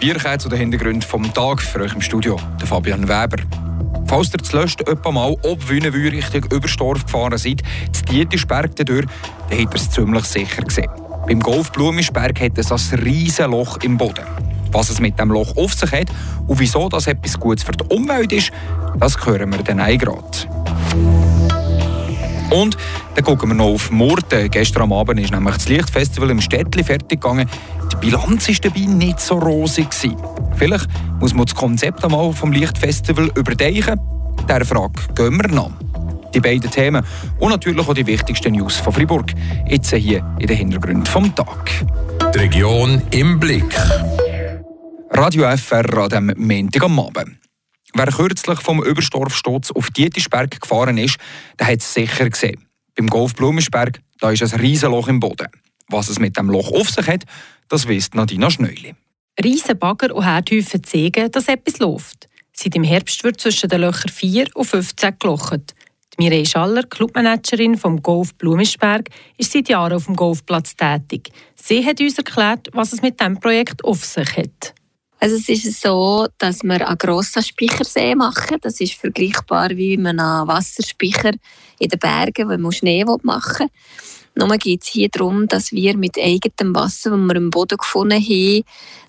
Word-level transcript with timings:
Wir 0.00 0.16
kommen 0.16 0.38
zu 0.38 0.48
den 0.48 0.60
Hintergründen 0.60 1.02
vom 1.02 1.34
Tag 1.34 1.60
für 1.60 1.80
euch 1.80 1.92
im 1.92 2.00
Studio, 2.00 2.38
der 2.60 2.68
Fabian 2.68 3.08
Weber. 3.08 3.42
Falls 4.06 4.32
ihr 4.32 4.40
zuletzt 4.40 4.80
etwa 4.86 5.10
mal 5.10 5.36
ob 5.42 5.68
Wünnewür 5.68 6.12
Richtung 6.12 6.44
Überstorf 6.52 7.04
gefahren 7.04 7.36
seid, 7.36 7.62
zu 7.90 8.04
Dietisberg 8.04 8.76
dadurch, 8.76 9.06
dann 9.50 9.58
habt 9.58 9.74
ihr 9.74 9.80
es 9.80 9.90
ziemlich 9.90 10.24
sicher 10.24 10.62
gesehen. 10.62 10.88
Beim 11.26 11.40
Golf 11.40 11.72
Blumisberg 11.72 12.40
hat 12.40 12.56
es 12.58 12.70
ein 12.70 12.98
riesiges 13.00 13.48
Loch 13.48 13.78
im 13.82 13.98
Boden. 13.98 14.24
Was 14.70 14.88
es 14.88 15.00
mit 15.00 15.18
dem 15.18 15.32
Loch 15.32 15.56
auf 15.56 15.74
sich 15.74 15.90
hat 15.90 16.08
und 16.46 16.60
wieso 16.60 16.88
das 16.88 17.08
etwas 17.08 17.38
Gutes 17.38 17.64
für 17.64 17.72
die 17.72 17.84
Umwelt 17.92 18.32
ist, 18.32 18.52
das 19.00 19.16
hören 19.26 19.50
wir 19.50 19.64
dann 19.64 19.78
gerade. 19.98 21.37
Und 22.50 22.76
dann 23.14 23.24
gucken 23.24 23.50
wir 23.50 23.54
noch 23.54 23.66
auf 23.66 23.90
Murten. 23.90 24.50
Gestern 24.50 24.82
am 24.82 24.92
Abend 24.92 25.20
ist 25.20 25.32
nämlich 25.32 25.54
das 25.54 25.68
Lichtfestival 25.68 26.30
im 26.30 26.40
Städtli 26.40 26.82
fertig 26.82 27.20
gegangen. 27.20 27.48
Die 27.92 27.96
Bilanz 27.96 28.48
war 28.48 28.54
dabei 28.62 28.80
nicht 28.80 29.20
so 29.20 29.38
rosig. 29.38 29.88
Vielleicht 30.56 30.88
muss 31.20 31.34
man 31.34 31.46
das 31.46 31.54
Konzept 31.54 32.04
einmal 32.04 32.32
vom 32.32 32.52
Lichtfestival 32.52 33.30
überdenken. 33.34 34.00
Dieser 34.48 34.64
Frage 34.64 34.92
gehen 35.14 35.40
wir 35.42 35.48
nach. 35.48 35.70
Die 36.34 36.40
beiden 36.40 36.70
Themen 36.70 37.04
und 37.38 37.50
natürlich 37.50 37.86
auch 37.86 37.94
die 37.94 38.06
wichtigsten 38.06 38.52
News 38.52 38.76
von 38.76 38.92
Fribourg. 38.92 39.32
Jetzt 39.66 39.94
hier 39.94 40.24
in 40.38 40.46
den 40.46 40.56
Hintergründen 40.56 41.06
vom 41.06 41.34
Tag. 41.34 41.70
Die 42.34 42.38
Region 42.38 43.02
im 43.10 43.40
Blick. 43.40 43.74
Radio 45.10 45.44
FR 45.56 45.98
an 45.98 46.08
diesem 46.08 46.34
Montag 46.36 46.84
am 46.84 47.00
Abend. 47.00 47.47
Wer 47.98 48.12
kürzlich 48.12 48.60
vom 48.60 48.80
Überstorfsturz 48.80 49.72
auf 49.72 49.90
Dietisberg 49.90 50.60
gefahren 50.60 50.98
ist, 50.98 51.18
der 51.58 51.66
hat 51.66 51.80
es 51.80 51.92
sicher 51.92 52.30
gesehen. 52.30 52.64
Beim 52.94 53.08
Golf 53.08 53.34
Blumisberg 53.34 54.00
da 54.20 54.30
ist 54.30 54.40
ein 54.40 54.60
Riesenloch 54.60 55.08
im 55.08 55.18
Boden. 55.18 55.48
Was 55.88 56.08
es 56.08 56.20
mit 56.20 56.36
dem 56.36 56.48
Loch 56.48 56.70
auf 56.70 56.90
sich 56.90 57.08
hat, 57.08 57.24
das 57.68 57.88
wisst 57.88 58.14
Nadina 58.14 58.52
Schneuli. 58.52 58.94
Riesenbagger 59.42 60.14
und 60.14 60.24
Herdhäufen 60.24 60.84
zeigen, 60.84 61.28
dass 61.32 61.48
etwas 61.48 61.80
läuft. 61.80 62.28
Seit 62.52 62.76
im 62.76 62.84
Herbst 62.84 63.24
wird 63.24 63.40
zwischen 63.40 63.68
den 63.68 63.80
Löchern 63.80 64.12
4 64.12 64.46
und 64.54 64.66
15 64.66 65.18
gelocht. 65.18 65.74
Mireille 66.18 66.46
Schaller, 66.46 66.84
Clubmanagerin 66.84 67.76
vom 67.76 68.00
Golf 68.00 68.32
Blumisberg, 68.36 69.08
ist 69.38 69.50
seit 69.50 69.68
Jahren 69.68 69.94
auf 69.94 70.04
dem 70.04 70.14
Golfplatz 70.14 70.76
tätig. 70.76 71.32
Sie 71.56 71.84
hat 71.84 72.00
uns 72.00 72.16
erklärt, 72.16 72.68
was 72.74 72.92
es 72.92 73.02
mit 73.02 73.18
diesem 73.18 73.40
Projekt 73.40 73.84
auf 73.84 74.04
sich 74.04 74.36
hat. 74.36 74.74
Also 75.20 75.36
es 75.36 75.48
ist 75.48 75.80
so, 75.80 76.28
dass 76.38 76.62
wir 76.62 76.86
einen 76.86 76.98
grossen 76.98 77.42
Speichersee 77.42 78.14
machen. 78.14 78.58
Das 78.62 78.80
ist 78.80 78.94
vergleichbar 78.94 79.70
wie 79.70 79.96
man 79.96 80.20
einen 80.20 80.46
Wasserspeicher 80.46 81.32
in 81.78 81.88
den 81.88 81.98
Bergen, 81.98 82.48
wo 82.48 82.56
man 82.56 82.72
Schnee 82.72 83.04
machen 83.22 83.68
will. 83.68 84.46
Nur 84.46 84.56
geht 84.56 84.84
es 84.84 84.88
hier 84.88 85.08
darum, 85.08 85.48
dass 85.48 85.72
wir 85.72 85.96
mit 85.96 86.16
eigenem 86.16 86.72
Wasser, 86.72 87.10
das 87.10 87.18
wir 87.18 87.34
im 87.34 87.50
Boden 87.50 87.76
gefunden 87.76 88.22
haben, 88.22 88.62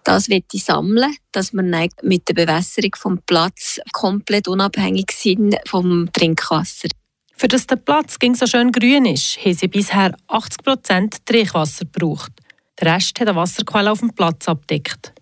das 0.03 0.27
sammeln 0.53 1.15
dass 1.31 1.53
wir 1.53 1.89
mit 2.01 2.27
der 2.27 2.33
Bewässerung 2.33 2.95
vom 2.95 3.19
Platz 3.27 3.79
komplett 3.91 4.47
unabhängig 4.47 5.11
sind 5.11 5.55
vom 5.67 6.11
Trinkwasser. 6.11 6.89
Für 7.37 7.47
das 7.47 7.67
der 7.67 7.75
Platz 7.75 8.17
ging 8.17 8.33
so 8.33 8.47
schön 8.47 8.71
grün 8.71 9.05
ist, 9.05 9.37
haben 9.45 9.53
sie 9.53 9.67
bisher 9.67 10.15
80 10.27 10.63
Prozent 10.63 11.25
Trinkwasser 11.27 11.85
gebraucht. 11.85 12.31
Der 12.81 12.95
Rest 12.95 13.19
hat 13.19 13.27
eine 13.27 13.37
Wasserquelle 13.37 13.91
auf 13.91 13.99
dem 13.99 14.13
Platz 14.15 14.47
abdeckt. 14.47 15.13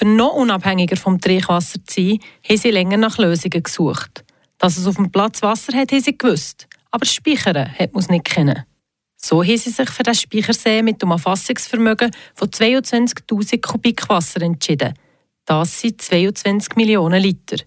Für 0.00 0.06
noch 0.06 0.32
unabhängiger 0.32 0.96
vom 0.96 1.20
Trinkwasser 1.20 1.84
zu 1.84 2.00
sein, 2.00 2.18
haben 2.48 2.56
sie 2.56 2.70
länger 2.70 2.96
nach 2.96 3.18
Lösungen 3.18 3.62
gesucht. 3.62 4.24
Dass 4.56 4.78
es 4.78 4.86
auf 4.86 4.96
dem 4.96 5.12
Platz 5.12 5.42
Wasser 5.42 5.76
hat, 5.76 5.92
haben 5.92 6.00
sie 6.00 6.16
gewusst. 6.16 6.68
Aber 6.90 7.04
Speichern 7.04 7.70
hat 7.78 7.92
man 7.92 8.02
es 8.02 8.08
nicht 8.08 8.24
kennen. 8.24 8.64
So 9.18 9.44
haben 9.44 9.58
sie 9.58 9.68
sich 9.68 9.90
für 9.90 10.02
den 10.02 10.14
Speichersee 10.14 10.80
mit 10.80 11.02
einem 11.02 11.12
Erfassungsvermögen 11.12 12.12
von 12.34 12.48
22.000 12.48 13.60
Kubik 13.60 14.08
Wasser 14.08 14.40
entschieden. 14.40 14.94
Das 15.44 15.82
sind 15.82 16.00
22 16.00 16.76
Millionen 16.76 17.22
Liter. 17.22 17.58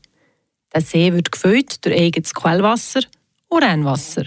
Der 0.74 0.82
See 0.82 1.14
wird 1.14 1.32
gefüllt 1.32 1.86
durch 1.86 1.96
eigenes 1.96 2.34
Quellwasser 2.34 3.02
und 3.48 3.64
Rennwasser. 3.64 4.24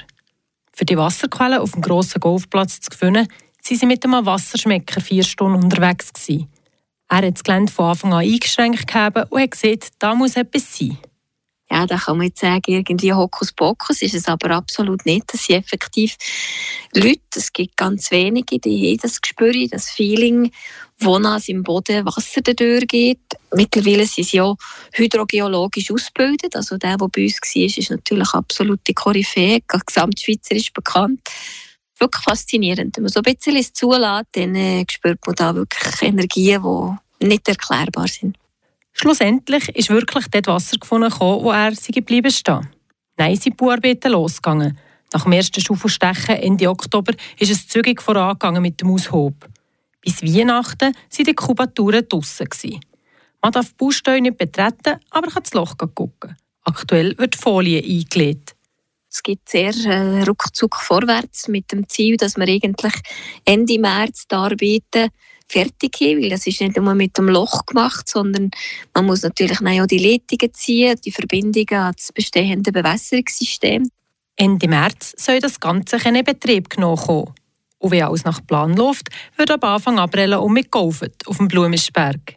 Für 0.72 0.84
die 0.84 0.96
Wasserquelle 0.96 1.60
auf 1.60 1.72
dem 1.72 1.82
grossen 1.82 2.20
Golfplatz 2.20 2.82
zu 2.82 2.90
gewinnen, 2.90 3.26
waren 3.26 3.78
sie 3.78 3.86
mit 3.86 4.04
einem 4.04 4.24
Wasserschmecker 4.24 5.00
vier 5.00 5.24
Stunden 5.24 5.64
unterwegs. 5.64 6.12
Gewesen. 6.12 6.48
Er 7.08 7.18
hat 7.18 7.34
das 7.34 7.44
Gelände 7.44 7.72
von 7.72 7.86
Anfang 7.86 8.12
an 8.12 8.20
eingeschränkt 8.20 8.94
und 8.94 9.40
hat 9.40 9.50
gesehen, 9.50 9.80
da 9.98 10.14
muss 10.14 10.36
etwas 10.36 10.76
sein. 10.76 10.98
Ja, 11.70 11.84
da 11.84 11.96
kann 11.96 12.18
man 12.18 12.28
jetzt 12.28 12.40
sagen, 12.40 12.62
irgendwie 12.66 13.12
Hokuspokus 13.12 14.00
ist 14.02 14.14
es 14.14 14.28
aber 14.28 14.50
absolut 14.52 15.04
nicht. 15.04 15.32
Das 15.32 15.46
sind 15.46 15.56
effektiv 15.56 16.16
Leute, 16.94 17.20
es 17.34 17.52
gibt 17.52 17.76
ganz 17.76 18.12
wenige, 18.12 18.60
die 18.60 18.92
haben 18.92 18.98
das 19.02 19.20
Gespür, 19.20 19.52
das 19.68 19.90
Feeling, 19.90 20.52
wo 20.98 21.18
nach 21.18 21.46
im 21.48 21.64
Boden 21.64 22.06
Wasser 22.06 22.40
durchgeht. 22.42 23.18
Mittlerweile 23.52 24.06
sind 24.06 24.28
sie 24.28 24.36
ja 24.36 24.54
hydrogeologisch 24.92 25.90
ausgebildet. 25.90 26.54
Also 26.54 26.78
der, 26.78 26.96
der 26.96 27.08
bei 27.08 27.24
uns 27.24 27.40
war, 27.42 27.62
ist 27.64 27.90
natürlich 27.90 28.32
absolut 28.32 28.80
die 28.86 28.94
Koryphäe, 28.94 29.60
gesamtschweizerisch 29.66 30.72
bekannt. 30.72 31.20
Wirklich 31.98 32.22
faszinierend. 32.22 32.96
Wenn 32.96 33.04
man 33.04 33.12
so 33.12 33.20
ein 33.20 33.34
bisschen 33.34 33.56
es 33.56 33.72
zulässt, 33.72 34.26
dann 34.32 34.54
äh, 34.54 34.84
spürt 34.90 35.18
man 35.26 35.34
da 35.34 35.54
wirklich 35.54 36.02
Energien, 36.02 36.62
die 37.20 37.26
nicht 37.26 37.48
erklärbar 37.48 38.08
sind. 38.08 38.36
Schlussendlich 38.92 39.68
ist 39.70 39.90
wirklich 39.90 40.26
dort 40.28 40.46
Wasser 40.46 40.78
gefunden, 40.78 41.12
wo 41.18 41.50
er 41.50 41.74
sie 41.74 41.92
geblieben 41.92 42.30
stehen. 42.30 42.68
Nein, 43.18 43.36
sind 43.36 43.56
Bauarbeiten 43.56 44.12
losgegangen. 44.12 44.78
Nach 45.12 45.22
dem 45.22 45.32
ersten 45.32 45.60
Schaufelstechen 45.60 46.36
Ende 46.36 46.68
Oktober 46.68 47.12
ist 47.38 47.50
es 47.50 47.68
zügig 47.68 48.02
vorangegangen 48.02 48.62
mit 48.62 48.80
dem 48.80 48.90
Aushub. 48.90 49.48
Bis 50.00 50.22
Weihnachten 50.22 50.94
waren 50.94 51.24
die 51.24 51.34
Kubaturen 51.34 52.06
draussen. 52.08 52.48
Man 53.42 53.52
darf 53.52 53.68
die 53.68 53.74
Baustelle 53.76 54.20
nicht 54.20 54.38
betreten, 54.38 54.98
aber 55.10 55.28
kann 55.28 55.42
das 55.42 55.54
Loch 55.54 55.76
gucken. 55.76 56.36
Aktuell 56.64 57.16
wird 57.18 57.36
Folie 57.36 57.82
eingelegt. 57.82 58.55
Es 59.16 59.22
geht 59.22 59.48
sehr 59.48 59.74
äh, 59.86 60.24
ruckzuck 60.24 60.76
vorwärts 60.76 61.48
mit 61.48 61.72
dem 61.72 61.88
Ziel, 61.88 62.18
dass 62.18 62.36
wir 62.36 62.46
eigentlich 62.46 62.92
Ende 63.46 63.78
März 63.78 64.26
die 64.30 64.34
Arbeiten 64.34 65.08
fertig 65.48 65.96
haben, 66.02 66.22
weil 66.22 66.28
das 66.28 66.46
ist 66.46 66.60
nicht 66.60 66.76
nur 66.76 66.94
mit 66.94 67.16
dem 67.16 67.30
Loch 67.30 67.64
gemacht, 67.64 68.06
sondern 68.06 68.50
man 68.92 69.06
muss 69.06 69.22
natürlich 69.22 69.58
auch 69.58 69.86
die 69.86 69.98
Leitungen 69.98 70.52
ziehen, 70.52 71.00
die 71.02 71.10
Verbindungen 71.10 71.80
an 71.80 71.94
das 71.96 72.12
bestehende 72.12 72.72
Bewässerungssystem. 72.72 73.88
Ende 74.36 74.68
März 74.68 75.14
soll 75.16 75.40
das 75.40 75.60
Ganze 75.60 75.96
in 75.96 76.22
Betrieb 76.22 76.68
genommen 76.68 76.98
kommen. 76.98 77.32
Und 77.78 77.92
wie 77.92 78.02
alles 78.02 78.24
nach 78.24 78.46
Plan 78.46 78.76
läuft, 78.76 79.08
wird 79.38 79.50
ab 79.50 79.64
Anfang 79.64 79.98
April 79.98 80.34
um 80.34 80.52
mit 80.52 80.68
auf 80.74 81.38
dem 81.38 81.48
Blumisberg. 81.48 82.36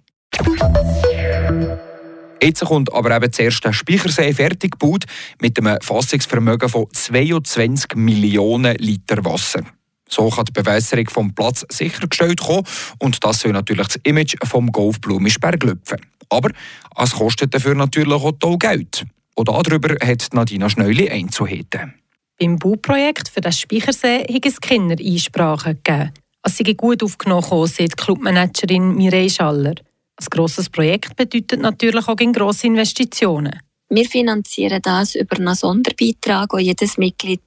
Jetzt 2.41 2.63
kommt 2.63 2.93
aber 2.93 3.15
eben 3.15 3.31
zuerst 3.33 3.65
der 3.65 3.73
Speichersee 3.73 4.33
fertig 4.33 4.79
gebaut 4.79 5.03
mit 5.41 5.57
einem 5.59 5.77
Fassungsvermögen 5.81 6.69
von 6.69 6.87
22 6.91 7.95
Millionen 7.95 8.75
Liter 8.77 9.23
Wasser. 9.25 9.63
So 10.07 10.29
kann 10.29 10.45
die 10.45 10.53
Bewässerung 10.53 11.09
vom 11.09 11.35
Platz 11.35 11.65
sichergestellt 11.69 12.39
kommen 12.39 12.63
und 12.99 13.23
das 13.23 13.41
soll 13.41 13.51
natürlich 13.51 13.87
das 13.87 13.99
Image 14.03 14.35
vom 14.43 14.71
Golf 14.71 14.99
Blumisberg 15.01 15.63
lüpfen. 15.63 15.99
Aber 16.29 16.51
es 16.97 17.11
kostet 17.11 17.53
dafür 17.53 17.75
natürlich 17.75 18.13
auch 18.13 18.59
Geld. 18.59 19.05
Und 19.35 19.47
darüber 19.47 19.95
hat 20.05 20.27
Nadina 20.33 20.69
Schneuli 20.69 21.09
einzuheben. 21.09 21.93
Beim 22.39 22.57
Bauprojekt 22.57 23.29
für 23.29 23.41
das 23.41 23.59
Speichersee 23.59 24.25
hat 24.33 24.45
es 24.45 24.61
Kindereinsprachen 24.61 25.79
gegeben. 25.83 26.13
Es 26.41 26.57
sei 26.57 26.73
gut 26.73 27.03
aufgenommen, 27.03 27.67
sagt 27.67 27.97
Clubmanagerin 27.97 28.95
Mireille 28.95 29.29
Schaller. 29.29 29.75
Ein 30.21 30.27
grosses 30.29 30.69
Projekt 30.69 31.15
bedeutet 31.15 31.61
natürlich 31.61 32.07
auch 32.07 32.15
grosse 32.15 32.67
Investitionen. 32.67 33.59
Wir 33.89 34.05
finanzieren 34.05 34.81
das 34.81 35.15
über 35.15 35.37
einen 35.37 35.55
Sonderbeitrag, 35.55 36.49
den 36.51 36.59
jedes 36.59 36.97
Mitglied 36.97 37.41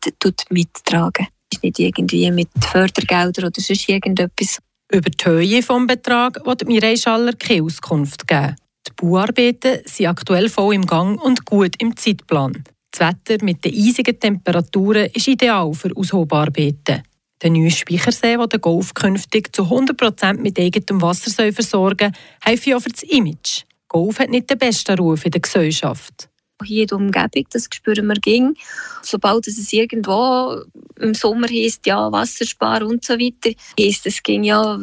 mittragen 0.50 1.28
ist 1.52 1.62
nicht 1.62 1.78
irgendwie 1.78 2.30
mit 2.30 2.48
Fördergeldern 2.60 3.46
oder 3.46 3.60
sonst 3.60 3.88
irgendetwas. 3.88 4.58
Über 4.90 5.10
die 5.10 5.24
Höhe 5.24 5.60
des 5.60 5.86
Betrags 5.86 6.44
wird 6.44 6.66
Mireille 6.66 6.96
Schaller 6.96 7.32
keine 7.32 7.62
Auskunft 7.62 8.26
geben. 8.26 8.56
Die 8.86 8.92
Bauarbeiten 8.96 9.80
sind 9.84 10.06
aktuell 10.06 10.48
voll 10.48 10.74
im 10.74 10.86
Gang 10.86 11.22
und 11.22 11.44
gut 11.44 11.74
im 11.78 11.96
Zeitplan. 11.96 12.64
Das 12.90 13.00
Wetter 13.00 13.42
mit 13.44 13.64
den 13.64 13.74
eisigen 13.74 14.18
Temperaturen 14.18 15.08
ist 15.14 15.28
ideal 15.28 15.72
für 15.72 15.96
Aushobarbeiten. 15.96 17.02
Der 17.42 17.50
neue 17.50 17.70
Speichersee, 17.70 18.36
der 18.36 18.46
den 18.46 18.60
Golf 18.60 18.94
künftig 18.94 19.54
zu 19.54 19.64
100% 19.64 20.38
mit 20.38 20.58
eigenem 20.58 21.02
Wasser 21.02 21.52
versorgen 21.52 22.12
soll, 22.12 22.20
helfe 22.40 22.76
auch 22.76 22.80
für 22.80 22.90
das 22.90 23.02
Image. 23.02 23.62
Golf 23.88 24.20
hat 24.20 24.30
nicht 24.30 24.48
den 24.48 24.58
besten 24.58 24.96
Ruf 24.98 25.24
in 25.24 25.32
der 25.32 25.40
Gesellschaft. 25.40 26.28
Hier 26.64 26.82
in 26.82 26.88
der 26.88 26.98
Umgebung, 26.98 27.46
das 27.50 27.68
spüren 27.74 28.06
wir 28.06 28.14
ging. 28.14 28.54
Sobald 29.02 29.48
es 29.48 29.72
irgendwo 29.72 30.62
im 31.00 31.14
Sommer 31.14 31.48
heisst, 31.48 31.84
ja, 31.86 32.12
Wassersparen 32.12 32.86
und 32.86 33.04
so 33.04 33.14
weiter, 33.14 33.50
heisst 33.78 34.06
es 34.06 34.22
ging 34.22 34.44
ja, 34.44 34.78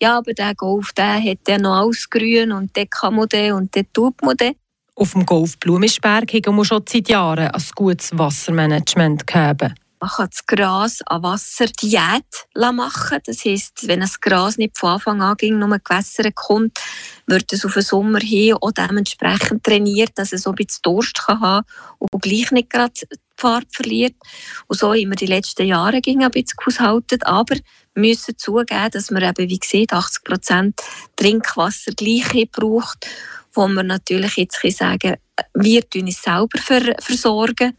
ja, 0.00 0.18
aber 0.18 0.34
der 0.34 0.54
Golf, 0.54 0.92
der 0.92 1.22
hat 1.22 1.48
ja 1.48 1.56
noch 1.56 1.76
alles 1.76 2.10
grün 2.10 2.52
und 2.52 2.76
der 2.76 2.86
kann 2.86 3.14
man 3.14 3.28
den 3.28 3.54
und 3.54 3.74
der 3.74 3.90
tut 3.90 4.20
man 4.20 4.36
den. 4.36 4.52
Auf 4.94 5.12
dem 5.12 5.24
Golf 5.24 5.58
Blumisberg 5.58 6.30
haben 6.34 6.56
wir 6.56 6.64
schon 6.66 6.84
seit 6.86 7.08
Jahren 7.08 7.48
ein 7.48 7.62
gutes 7.74 8.10
Wassermanagement 8.12 9.26
gehabt. 9.26 9.72
Man 10.02 10.10
kann 10.10 10.28
das 10.30 10.46
Gras 10.46 11.00
an 11.06 11.22
Wasser 11.22 11.66
Diät 11.66 12.24
machen. 12.56 13.20
Das 13.24 13.44
heisst, 13.44 13.86
wenn 13.86 14.00
das 14.00 14.20
Gras 14.20 14.58
nicht 14.58 14.76
von 14.76 14.94
Anfang 14.94 15.22
an 15.22 15.36
ging, 15.36 15.60
nur 15.60 15.78
gewässert 15.78 16.34
kommt, 16.34 16.76
wird 17.28 17.52
es 17.52 17.64
auf 17.64 17.74
den 17.74 17.84
Sommer 17.84 18.18
hin 18.18 18.56
auch 18.60 18.72
dementsprechend 18.72 19.62
trainiert, 19.62 20.10
dass 20.16 20.32
es 20.32 20.42
so 20.42 20.50
ein 20.50 20.56
bisschen 20.56 20.80
Durst 20.82 21.24
kann 21.24 21.38
haben 21.38 21.66
und 22.00 22.20
gleich 22.20 22.50
nicht 22.50 22.70
gerade 22.70 22.92
die 22.94 23.16
Farbe 23.36 23.68
verliert. 23.70 24.16
Und 24.66 24.76
so 24.76 24.88
haben 24.88 25.08
wir 25.08 25.14
die 25.14 25.26
letzten 25.26 25.68
Jahre 25.68 25.98
ein 25.98 26.02
bisschen 26.02 26.56
gehaushaltet. 26.56 27.24
Aber 27.24 27.54
wir 27.94 28.08
müssen 28.08 28.36
zugeben, 28.36 28.90
dass 28.90 29.12
wir 29.12 29.22
eben, 29.22 29.48
wie 29.48 29.58
gesagt, 29.60 29.92
80 29.92 30.24
Prozent 30.24 30.80
Trinkwasser 31.14 31.92
gleich 31.92 32.50
braucht, 32.50 33.06
wo 33.52 33.68
wir 33.68 33.84
natürlich 33.84 34.36
jetzt 34.36 34.60
sagen 34.76 35.14
wir 35.54 35.82
uns 35.94 36.22
selber 36.22 36.58
versorgen 36.98 37.76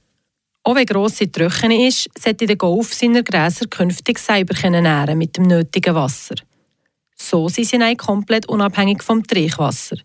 auch 0.64 0.76
wenn 0.76 0.86
grosse 0.86 1.32
Trockenung 1.32 1.86
ist, 1.86 2.10
sollte 2.18 2.46
der 2.46 2.56
Golf 2.56 2.94
seine 2.94 3.24
Gräser 3.24 3.68
künftig 3.68 4.18
selber 4.18 4.56
ernähren 4.64 5.18
mit 5.18 5.36
dem 5.38 5.44
nötigen 5.44 5.94
Wasser. 5.94 6.36
So 7.16 7.50
sind 7.50 7.66
sie 7.66 7.96
komplett 7.96 8.48
unabhängig 8.48 9.04
vom 9.04 9.24
Trinkwasser. 9.24 9.98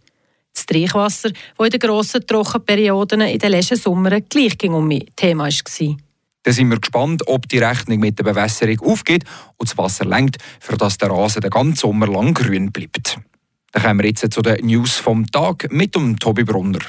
Das 0.52 0.66
Trinkwasser, 0.66 1.30
das 1.30 1.66
in 1.66 1.70
den 1.70 1.80
grossen 1.80 2.26
Trockenperioden 2.26 3.20
in 3.20 3.38
den 3.38 3.50
letzten 3.50 3.76
Sommern 3.76 4.24
gleich 4.28 4.58
ging 4.58 4.72
um 4.72 4.88
mich 4.88 5.06
Thema 5.14 5.44
war. 5.44 5.96
Dann 6.42 6.54
sind 6.54 6.70
wir 6.70 6.80
gespannt, 6.80 7.22
ob 7.26 7.48
die 7.48 7.58
Rechnung 7.58 8.00
mit 8.00 8.18
der 8.18 8.24
Bewässerung 8.24 8.80
aufgeht 8.80 9.24
und 9.56 9.68
das 9.68 9.78
Wasser 9.78 10.04
lenkt, 10.04 10.38
für 10.60 10.76
das 10.76 10.98
der 10.98 11.10
Rasen 11.10 11.42
den 11.42 11.50
ganzen 11.50 11.76
Sommer 11.76 12.06
lang 12.06 12.34
grün 12.34 12.72
bleibt. 12.72 13.18
Dann 13.72 13.82
kommen 13.82 14.00
wir 14.00 14.06
jetzt 14.06 14.32
zu 14.32 14.42
den 14.42 14.66
News 14.66 14.96
vom 14.96 15.26
Tag 15.26 15.70
mit 15.70 15.94
dem 15.94 16.18
Tobi 16.18 16.44
Brunner. 16.44 16.80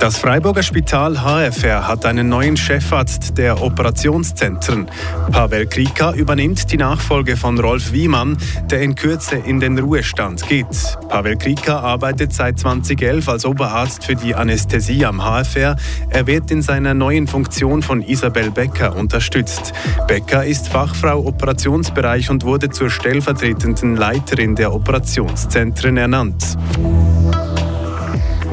Das 0.00 0.18
Freiburger 0.18 0.62
Spital 0.62 1.16
HFR 1.16 1.88
hat 1.88 2.04
einen 2.04 2.28
neuen 2.28 2.56
Chefarzt 2.56 3.38
der 3.38 3.62
Operationszentren. 3.62 4.86
Pavel 5.32 5.66
Krika 5.66 6.12
übernimmt 6.12 6.70
die 6.70 6.76
Nachfolge 6.76 7.36
von 7.36 7.58
Rolf 7.58 7.92
Wiemann, 7.92 8.36
der 8.70 8.82
in 8.82 8.94
Kürze 8.94 9.36
in 9.36 9.60
den 9.60 9.78
Ruhestand 9.78 10.46
geht. 10.46 10.66
Pavel 11.08 11.36
Krika 11.36 11.80
arbeitet 11.80 12.34
seit 12.34 12.58
2011 12.58 13.28
als 13.28 13.46
Oberarzt 13.46 14.04
für 14.04 14.14
die 14.14 14.34
Anästhesie 14.34 15.06
am 15.06 15.22
HFR. 15.22 15.76
Er 16.10 16.26
wird 16.26 16.50
in 16.50 16.60
seiner 16.60 16.92
neuen 16.92 17.26
Funktion 17.26 17.82
von 17.82 18.02
Isabel 18.02 18.50
Becker 18.50 18.96
unterstützt. 18.96 19.72
Becker 20.06 20.44
ist 20.44 20.68
Fachfrau 20.68 21.24
Operationsbereich 21.26 22.28
und 22.28 22.44
wurde 22.44 22.68
zur 22.68 22.90
stellvertretenden 22.90 23.96
Leiterin 23.96 24.54
der 24.54 24.74
Operationszentren 24.74 25.96
ernannt. 25.96 26.58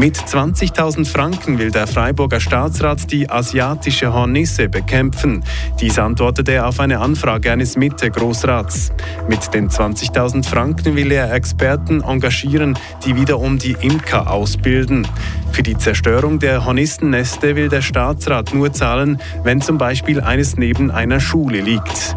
Mit 0.01 0.18
20.000 0.18 1.06
Franken 1.06 1.59
will 1.59 1.69
der 1.69 1.86
Freiburger 1.86 2.39
Staatsrat 2.39 3.12
die 3.12 3.30
asiatische 3.30 4.12
Hornisse 4.12 4.68
bekämpfen. 4.68 5.44
Dies 5.80 6.00
antwortete 6.00 6.53
er 6.53 6.68
auf 6.68 6.80
eine 6.80 6.98
Anfrage 6.98 7.51
eines 7.51 7.77
Mitte-Großrats. 7.77 8.94
Mit 9.30 9.53
den 9.53 9.69
20.000 9.69 10.44
Franken 10.44 10.95
will 10.95 11.12
er 11.12 11.31
Experten 11.31 12.01
engagieren, 12.01 12.80
die 13.06 13.15
wiederum 13.15 13.59
die 13.59 13.77
Imker 13.80 14.31
ausbilden. 14.31 15.07
Für 15.51 15.62
die 15.62 15.77
Zerstörung 15.77 16.39
der 16.39 16.65
Hornissenneste 16.65 17.56
will 17.56 17.69
der 17.69 17.83
Staatsrat 17.83 18.56
nur 18.56 18.74
zahlen, 18.74 19.21
wenn 19.44 19.62
zum 19.62 19.77
Beispiel 19.77 20.19
eines 20.19 20.57
neben 20.57 20.89
einer 20.89 21.19
Schule 21.19 21.62
liegt. 21.62 22.15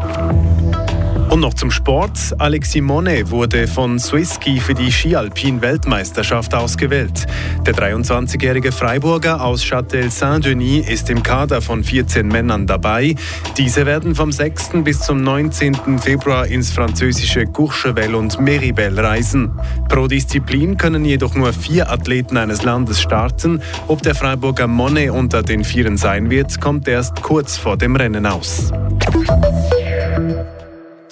Und 1.35 1.41
noch 1.41 1.53
zum 1.53 1.69
Sport. 1.69 2.33
Alex 2.37 2.71
Simone 2.71 3.29
wurde 3.29 3.67
von 3.67 3.99
Swisski 3.99 4.61
für 4.61 4.73
die 4.73 4.89
Skialpin-Weltmeisterschaft 4.89 6.55
ausgewählt. 6.55 7.25
Der 7.65 7.73
23-jährige 7.73 8.71
Freiburger 8.71 9.43
aus 9.43 9.61
Châtel-Saint-Denis 9.61 10.87
ist 10.87 11.09
im 11.09 11.21
Kader 11.23 11.61
von 11.61 11.83
14 11.83 12.25
Männern 12.25 12.67
dabei. 12.67 13.15
Diese 13.57 13.85
werden 13.85 14.15
vom 14.15 14.31
6. 14.31 14.83
bis 14.85 15.01
zum 15.01 15.23
19. 15.23 15.99
Februar 15.99 16.47
ins 16.47 16.71
französische 16.71 17.45
Courchevel 17.47 18.15
und 18.15 18.39
Meribel 18.39 18.97
reisen. 18.97 19.51
Pro 19.89 20.07
Disziplin 20.07 20.77
können 20.77 21.03
jedoch 21.03 21.35
nur 21.35 21.51
vier 21.51 21.91
Athleten 21.91 22.37
eines 22.37 22.63
Landes 22.63 23.01
starten. 23.01 23.61
Ob 23.89 24.01
der 24.01 24.15
Freiburger 24.15 24.67
Monet 24.67 25.09
unter 25.09 25.43
den 25.43 25.65
Vieren 25.65 25.97
sein 25.97 26.29
wird, 26.29 26.61
kommt 26.61 26.87
erst 26.87 27.21
kurz 27.21 27.57
vor 27.57 27.75
dem 27.75 27.97
Rennen 27.97 28.25
aus. 28.25 28.71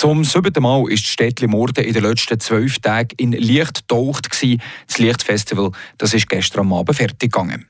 Zum 0.03 0.25
siebten 0.25 0.61
Mal 0.61 0.91
ist 0.91 1.07
Städtli 1.07 1.47
Morden 1.47 1.85
in 1.85 1.93
den 1.93 2.03
letzten 2.03 2.37
zwölf 2.37 2.77
Tagen 2.79 3.15
in 3.15 3.31
Licht 3.31 3.87
getaucht. 3.87 4.27
Das 4.29 4.97
Lichtfestival 4.97 5.71
das 5.97 6.13
ist 6.13 6.27
gestern 6.27 6.73
Abend 6.73 6.97
fertig 6.97 7.31
gegangen. 7.31 7.69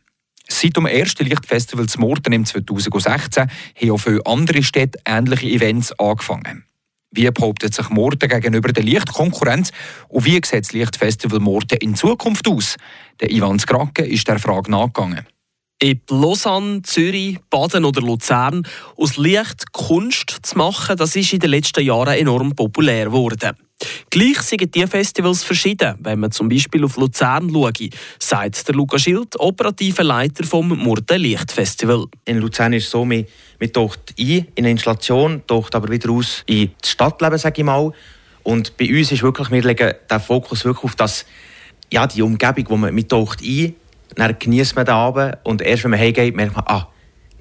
Seit 0.49 0.75
dem 0.75 0.87
ersten 0.87 1.27
Lichtfestival 1.27 1.85
zu 1.85 1.99
Morden 1.99 2.33
im 2.33 2.43
2016 2.43 3.51
haben 3.79 3.91
auch 3.91 3.97
viele 3.99 4.25
andere 4.25 4.63
Städte 4.63 4.97
ähnliche 5.05 5.45
Events 5.45 5.91
angefangen. 5.99 6.65
Wie 7.11 7.29
behauptet 7.29 7.75
sich 7.75 7.91
Morden 7.91 8.27
gegenüber 8.27 8.73
der 8.73 8.83
Lichtkonkurrenz 8.83 9.69
und 10.07 10.25
wie 10.25 10.41
sieht 10.43 10.53
das 10.55 10.73
Lichtfestival 10.73 11.39
Morden 11.39 11.77
in 11.81 11.93
Zukunft 11.93 12.47
aus? 12.47 12.77
Der 13.19 13.29
Ivan 13.29 13.59
Skrake 13.59 14.03
ist 14.05 14.27
der 14.27 14.39
Frage 14.39 14.71
nachgegangen. 14.71 15.27
Ob 15.83 16.11
Lausanne, 16.11 16.81
Zürich, 16.83 17.39
Baden 17.49 17.83
oder 17.83 17.99
Luzern 17.99 18.65
aus 18.95 19.17
Licht 19.17 19.73
Kunst 19.73 20.37
zu 20.41 20.57
machen, 20.57 20.95
das 20.95 21.13
ist 21.17 21.33
in 21.33 21.39
den 21.39 21.49
letzten 21.49 21.83
Jahren 21.83 22.17
enorm 22.17 22.55
populär 22.55 23.05
geworden. 23.05 23.57
Gleich 24.09 24.41
sind 24.43 24.73
die 24.73 24.87
Festivals 24.87 25.43
verschieden, 25.43 25.95
wenn 25.99 26.21
man 26.21 26.31
zum 26.31 26.47
Beispiel 26.47 26.85
auf 26.85 26.95
Luzern 26.95 27.49
schaut, 27.51 27.79
sagt 28.17 28.65
der 28.65 28.75
Luca 28.75 28.97
Schild, 28.97 29.37
operativer 29.37 30.05
Leiter 30.05 30.45
vom 30.45 30.69
Murten 30.69 31.19
Lichtfestival. 31.19 32.05
In 32.23 32.37
Luzern 32.37 32.71
ist 32.71 32.85
es 32.85 32.91
so, 32.91 33.03
man 33.03 33.25
taucht 33.73 34.13
ein 34.17 34.25
in 34.25 34.47
eine 34.55 34.71
Installation, 34.71 35.41
taucht 35.47 35.75
aber 35.75 35.91
wieder 35.91 36.11
aus 36.11 36.43
in 36.45 36.71
das 36.79 36.91
Stadtleben, 36.91 37.37
sage 37.37 37.61
ich 37.61 37.65
mal. 37.65 37.91
Und 38.43 38.77
bei 38.77 38.89
uns 38.89 39.11
ist 39.11 39.21
wirklich, 39.21 39.51
wir 39.51 39.63
legen 39.63 39.93
den 40.09 40.19
Fokus 40.21 40.63
wirklich 40.63 40.85
auf 40.85 40.95
das, 40.95 41.25
ja, 41.91 42.07
die 42.07 42.21
Umgebung, 42.21 42.65
wo 42.69 42.77
man, 42.77 42.95
man 42.95 43.05
taucht 43.05 43.41
ein 43.41 43.75
dann 44.15 44.35
genießt 44.37 44.75
man 44.75 44.85
den 44.85 44.95
Abend 44.95 45.37
und 45.43 45.61
erst 45.61 45.83
wenn 45.83 45.91
man 45.91 45.99
heimgeht, 45.99 46.35
merkt 46.35 46.55
man, 46.55 46.65
ah, 46.67 46.87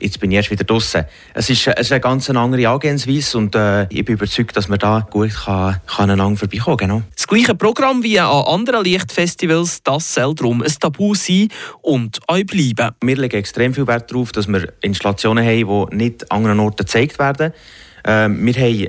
jetzt 0.02 0.20
bin 0.20 0.30
ich 0.30 0.36
erst 0.36 0.50
wieder 0.50 0.64
draußen. 0.64 1.04
Es 1.34 1.48
ist, 1.48 1.66
es 1.66 1.80
ist 1.80 1.92
eine 1.92 2.00
ganz 2.00 2.28
andere 2.28 2.68
Angehensweise 2.68 3.38
und 3.38 3.54
äh, 3.54 3.84
ich 3.84 4.04
bin 4.04 4.14
überzeugt, 4.14 4.56
dass 4.56 4.68
man 4.68 4.78
da 4.78 5.06
gut 5.08 5.32
kann, 5.32 5.80
kann 5.86 6.10
aneinander 6.10 6.38
vorbeikommen 6.38 6.76
genau. 6.76 7.02
Das 7.14 7.26
gleiche 7.26 7.54
Programm 7.54 8.02
wie 8.02 8.18
an 8.18 8.44
anderen 8.44 8.84
Lichtfestivals, 8.84 9.82
das 9.82 10.14
soll 10.14 10.34
darum 10.34 10.62
ein 10.62 10.72
Tabu 10.78 11.14
sein 11.14 11.48
und 11.80 12.20
euch 12.28 12.46
bleiben. 12.46 12.94
Wir 13.00 13.16
legen 13.16 13.36
extrem 13.36 13.74
viel 13.74 13.86
Wert 13.86 14.10
darauf, 14.10 14.32
dass 14.32 14.48
wir 14.48 14.72
Installationen 14.80 15.44
haben, 15.44 15.90
die 15.90 15.96
nicht 15.96 16.30
an 16.30 16.38
anderen 16.38 16.60
Orten 16.60 16.84
gezeigt 16.84 17.18
werden. 17.18 17.52
Ähm, 18.04 18.44
wir 18.44 18.54
haben 18.54 18.88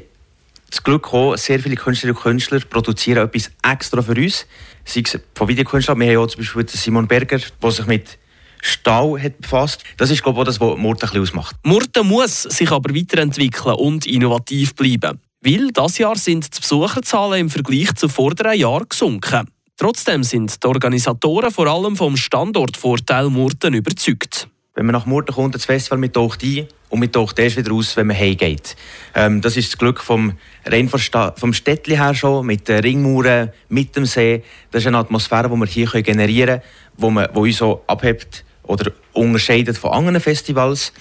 das 0.73 0.83
Glück 0.83 1.13
auch, 1.13 1.37
sehr 1.37 1.59
viele 1.59 1.75
Künstlerinnen 1.75 2.17
und 2.17 2.23
Künstler 2.23 2.59
produzieren 2.61 3.27
etwas 3.27 3.51
extra 3.61 4.01
für 4.01 4.15
uns. 4.15 4.47
Sei 4.85 5.03
es 5.05 5.19
von 5.35 5.47
Videokünstlern, 5.47 5.99
wir 5.99 6.07
haben 6.07 6.17
auch 6.17 6.27
zum 6.27 6.39
Beispiel 6.39 6.67
Simon 6.67 7.07
Berger, 7.07 7.39
der 7.61 7.71
sich 7.71 7.85
mit 7.85 8.17
Stau 8.59 9.17
hat 9.17 9.39
befasst. 9.39 9.83
Das 9.97 10.09
ist, 10.09 10.23
glaube 10.23 10.39
ich, 10.39 10.45
das, 10.45 10.59
was 10.59 10.77
Murten 10.77 11.09
ein 11.09 11.21
ausmacht. 11.21 11.55
Murten 11.63 12.07
muss 12.07 12.43
sich 12.43 12.71
aber 12.71 12.95
weiterentwickeln 12.95 13.75
und 13.75 14.07
innovativ 14.07 14.73
bleiben. 14.73 15.19
Weil 15.41 15.67
dieses 15.67 15.97
Jahr 15.99 16.15
sind 16.15 16.55
die 16.55 16.61
Besucherzahlen 16.61 17.41
im 17.41 17.49
Vergleich 17.49 17.93
zu 17.93 18.09
vorderen 18.09 18.57
Jahren 18.57 18.87
gesunken. 18.89 19.49
Trotzdem 19.77 20.23
sind 20.23 20.63
die 20.63 20.67
Organisatoren 20.67 21.51
vor 21.51 21.67
allem 21.67 21.95
vom 21.95 22.17
Standortvorteil 22.17 23.29
Murten 23.29 23.73
überzeugt. 23.75 24.47
Wenn 24.73 24.87
man 24.87 24.93
nach 24.93 25.05
Murten 25.05 25.35
kommt, 25.35 25.53
das 25.53 25.65
Festival 25.65 25.99
mit 25.99 26.13
taucht 26.13 26.41
ein 26.43 26.67
und 26.93 26.99
man 26.99 27.11
taucht 27.11 27.39
erst 27.39 27.57
wieder 27.57 27.73
aus, 27.73 27.97
wenn 27.97 28.05
man 28.05 28.15
heimgeht. 28.15 28.75
Ähm, 29.15 29.41
das 29.41 29.57
ist 29.57 29.71
das 29.71 29.79
Glück 29.79 29.99
vom, 29.99 30.33
rein 30.63 30.87
vom 30.87 31.53
Städtli 31.53 31.95
her 31.95 32.13
schon, 32.13 32.45
mit 32.45 32.67
den 32.67 32.81
Ringmauern, 32.81 33.51
mit 33.67 33.95
dem 33.95 34.05
See. 34.05 34.43
Das 34.69 34.83
ist 34.83 34.87
eine 34.87 34.99
Atmosphäre, 34.99 35.49
die 35.49 35.55
wir 35.55 35.65
hier 35.65 36.03
generieren 36.03 36.61
können, 37.01 37.27
wo 37.33 37.41
uns 37.41 37.57
so 37.57 37.81
abhebt 37.87 38.45
oder 38.61 38.91
unterscheidet 39.11 39.75
von 39.75 39.89
anderen 39.89 40.19
Festivals. 40.19 40.93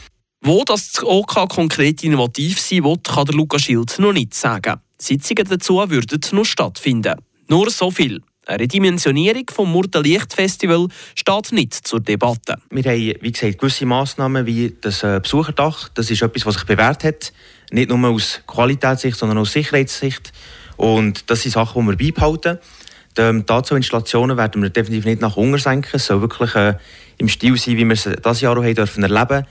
Wo 0.42 0.64
das 0.64 1.02
OK 1.02 1.46
konkret 1.50 2.02
innovativ 2.02 2.58
sein 2.58 2.84
will, 2.84 2.96
kann 3.04 3.26
der 3.26 3.34
Lukas 3.34 3.60
Schild 3.60 3.98
noch 3.98 4.14
nicht 4.14 4.32
sagen. 4.32 4.80
Sitzungen 4.96 5.46
dazu 5.46 5.74
würden 5.90 6.20
noch 6.32 6.46
stattfinden. 6.46 7.16
Nur 7.48 7.68
so 7.68 7.90
viel. 7.90 8.22
Eine 8.44 8.58
Redimensionierung 8.60 9.44
vom 9.52 9.70
Murten 9.70 10.02
Lichtfestival 10.02 10.88
steht 11.14 11.52
nicht 11.52 11.74
zur 11.74 12.00
Debatte. 12.00 12.56
Wir 12.70 12.82
haben, 12.82 13.14
wie 13.20 13.30
gesagt, 13.30 13.58
gewisse 13.58 13.86
Massnahmen 13.86 14.46
wie 14.46 14.74
das 14.80 15.04
äh, 15.04 15.20
Besucherdach. 15.22 15.88
Das 15.90 16.10
ist 16.10 16.22
etwas, 16.22 16.44
was 16.44 16.54
sich 16.54 16.64
bewährt 16.64 17.04
hat. 17.04 17.32
Nicht 17.70 17.88
nur 17.88 18.08
aus 18.08 18.40
Qualitätssicht, 18.48 19.16
sondern 19.16 19.38
aus 19.38 19.52
Sicherheitssicht. 19.52 20.32
Und 20.76 21.30
das 21.30 21.42
sind 21.42 21.52
Sachen, 21.52 21.82
die 21.82 21.98
wir 21.98 22.12
beibehalten. 22.12 22.58
Ähm, 23.16 23.44
dazu 23.46 23.76
Installationen 23.76 24.36
werden 24.36 24.60
wir 24.60 24.70
definitiv 24.70 25.04
nicht 25.04 25.20
nach 25.20 25.36
Hunger 25.36 25.58
senken. 25.58 25.90
Es 25.92 26.06
soll 26.06 26.20
wirklich 26.20 26.56
äh, 26.56 26.74
im 27.18 27.28
Stil 27.28 27.56
sein, 27.56 27.76
wie 27.76 27.84
wir 27.84 27.92
es 27.92 28.04
dieses 28.04 28.40
Jahr 28.40 28.58
auch 28.58 28.64
haben 28.64 28.74
dürfen 28.74 29.04
erleben 29.04 29.46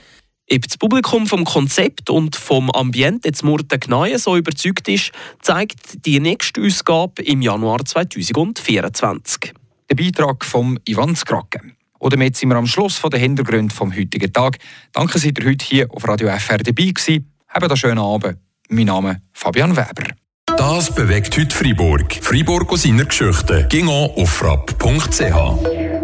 ob 0.54 0.68
das 0.68 0.76
Publikum 0.76 1.26
vom 1.26 1.44
Konzept 1.44 2.10
und 2.10 2.36
vom 2.36 2.70
Ambiente 2.70 3.28
jetzt 3.28 3.42
Murten 3.42 3.80
Gneuen 3.80 4.18
so 4.18 4.36
überzeugt 4.36 4.86
ist, 4.88 5.12
zeigt 5.40 6.04
die 6.04 6.20
nächste 6.20 6.60
Ausgabe 6.60 7.22
im 7.22 7.40
Januar 7.40 7.84
2024. 7.84 9.54
Der 9.88 9.94
Beitrag 9.94 10.44
von 10.44 10.78
Ivan 10.86 11.16
Skrake. 11.16 11.60
Und 11.98 12.12
damit 12.12 12.36
sind 12.36 12.50
wir 12.50 12.56
am 12.56 12.66
Schluss 12.66 12.96
von 12.96 13.10
den 13.10 13.20
Hintergründen 13.20 13.70
vom 13.70 13.96
heutigen 13.96 14.32
Tag. 14.32 14.58
Danke, 14.92 15.14
dass 15.14 15.24
ihr 15.24 15.32
heute 15.42 15.64
hier 15.64 15.86
auf 15.90 16.06
Radio 16.06 16.28
FR 16.28 16.58
dabei 16.58 16.86
gewesen. 16.86 17.32
Habt 17.48 17.64
einen 17.64 17.76
schönen 17.76 17.98
Abend. 17.98 18.38
Mein 18.68 18.86
Name 18.86 19.10
ist 19.10 19.20
Fabian 19.32 19.76
Weber. 19.76 20.04
Das 20.58 20.94
bewegt 20.94 21.38
heute 21.38 21.54
Freiburg. 21.54 22.12
Freiburg 22.20 22.70
aus 22.72 22.82
seiner 22.82 23.04
Geschichte. 23.04 23.66
Ging 23.70 23.88
auf 23.88 24.30
frapp.ch. 24.30 26.02